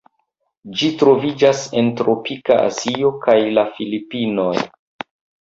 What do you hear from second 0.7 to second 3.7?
Ĝi troviĝas en tropika Azio kaj la